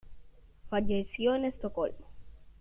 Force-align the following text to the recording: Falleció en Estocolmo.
Falleció 0.71 1.35
en 1.35 1.45
Estocolmo. 1.45 2.07